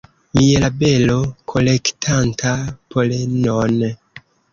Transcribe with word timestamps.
Mielabelo 0.35 1.17
kolektanta 1.53 2.53
polenon. 2.95 3.77